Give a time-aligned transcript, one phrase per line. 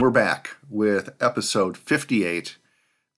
[0.00, 2.56] we're back with episode 58,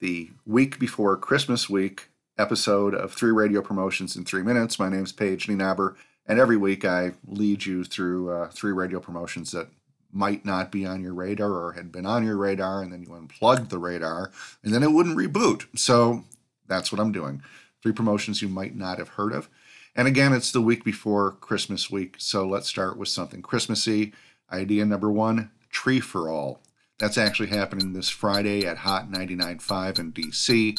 [0.00, 4.78] the week before Christmas week episode of Three Radio Promotions in Three Minutes.
[4.78, 5.94] My name's Paige Nienaber,
[6.26, 9.68] and every week I lead you through uh, three radio promotions that
[10.10, 13.14] might not be on your radar or had been on your radar, and then you
[13.14, 14.32] unplugged the radar,
[14.64, 15.66] and then it wouldn't reboot.
[15.78, 16.24] So
[16.66, 17.40] that's what I'm doing.
[17.82, 19.48] Three promotions you might not have heard of.
[19.94, 24.12] And again, it's the week before Christmas week, so let's start with something Christmassy.
[24.50, 26.62] Idea number one Tree for All.
[26.98, 30.78] That's actually happening this Friday at Hot 99.5 in DC,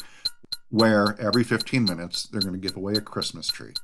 [0.70, 3.74] where every 15 minutes they're going to give away a Christmas tree.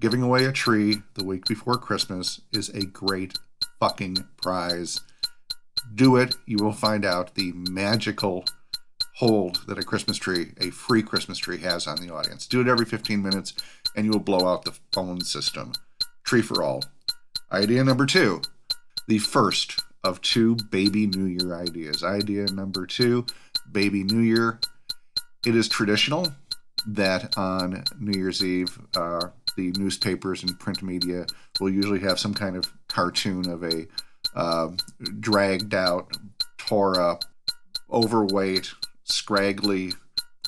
[0.00, 3.38] Giving away a tree the week before Christmas is a great
[3.78, 5.00] fucking prize.
[5.94, 6.34] Do it.
[6.46, 8.44] You will find out the magical
[9.16, 12.46] hold that a Christmas tree, a free Christmas tree, has on the audience.
[12.46, 13.54] Do it every 15 minutes
[13.94, 15.72] and you will blow out the phone system.
[16.24, 16.82] Tree for all.
[17.52, 18.40] Idea number two
[19.06, 22.04] the first of two Baby New Year ideas.
[22.04, 23.26] Idea number two
[23.72, 24.60] Baby New Year.
[25.44, 26.28] It is traditional
[26.86, 31.26] that on New Year's Eve, uh, the newspapers and print media
[31.60, 33.86] will usually have some kind of cartoon of a
[34.34, 34.68] uh,
[35.20, 36.16] dragged out,
[36.58, 37.24] tore up,
[37.90, 38.72] overweight,
[39.04, 39.92] scraggly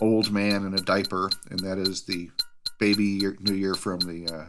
[0.01, 2.31] old man in a diaper, and that is the
[2.79, 4.47] baby year, New Year from the uh,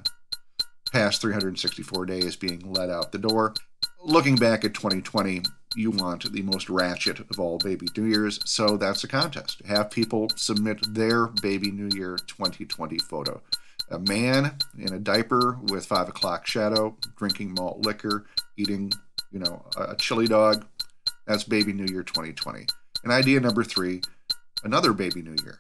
[0.92, 3.54] past 364 days being let out the door.
[4.04, 5.42] Looking back at 2020,
[5.76, 9.62] you want the most ratchet of all baby New Years, so that's a contest.
[9.68, 13.42] Have people submit their baby New Year 2020 photo.
[13.90, 18.92] A man in a diaper with five o'clock shadow, drinking malt liquor, eating,
[19.32, 20.66] you know, a chili dog.
[21.26, 22.68] That's baby New Year 2020.
[23.04, 24.02] And idea number three,
[24.64, 25.60] another baby New Year.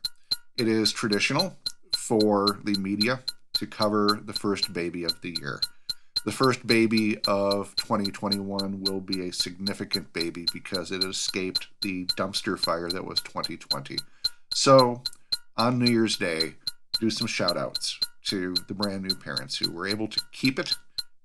[0.57, 1.57] It is traditional
[1.95, 3.19] for the media
[3.53, 5.59] to cover the first baby of the year.
[6.27, 12.59] The first baby of 2021 will be a significant baby because it escaped the dumpster
[12.59, 13.95] fire that was 2020.
[14.53, 15.03] So,
[15.55, 16.55] on New Year's Day,
[16.99, 20.75] do some shout outs to the brand new parents who were able to keep it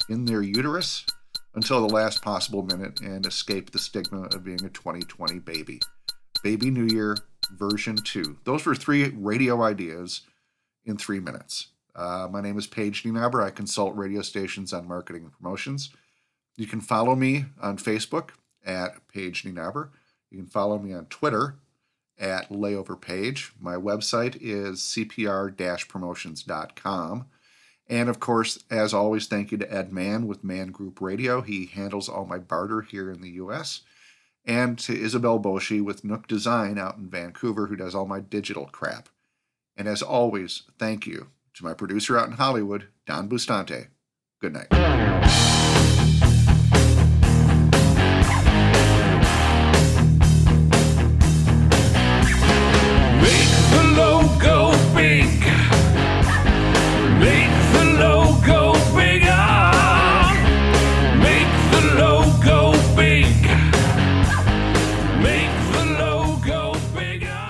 [0.09, 1.05] in their uterus
[1.57, 5.81] until the last possible minute and escape the stigma of being a 2020 baby.
[6.45, 7.17] Baby New Year
[7.51, 8.39] version 2.
[8.45, 10.21] Those were three radio ideas
[10.85, 11.72] in three minutes.
[11.95, 13.43] Uh, my name is Paige Nienaber.
[13.43, 15.91] I consult radio stations on marketing and promotions.
[16.57, 18.31] You can follow me on Facebook
[18.65, 19.91] at Paige Nienaber.
[20.31, 21.57] You can follow me on Twitter
[22.19, 23.53] at Layover Page.
[23.61, 27.27] My website is cpr promotions.com.
[27.89, 31.43] And of course, as always, thank you to Ed Mann with Mann Group Radio.
[31.43, 33.83] He handles all my barter here in the US.
[34.45, 38.67] And to Isabel Boshi with Nook Design out in Vancouver, who does all my digital
[38.67, 39.09] crap.
[39.77, 43.89] And as always, thank you to my producer out in Hollywood, Don Bustante.
[44.41, 45.62] Good night.